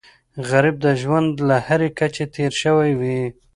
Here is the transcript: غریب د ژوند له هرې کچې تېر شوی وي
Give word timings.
غریب 0.49 0.75
د 0.85 0.87
ژوند 1.01 1.31
له 1.47 1.55
هرې 1.67 1.89
کچې 1.97 2.25
تېر 2.35 2.51
شوی 2.61 2.91
وي 2.99 3.21